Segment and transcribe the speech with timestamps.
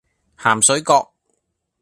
[0.35, 1.13] 鹹水角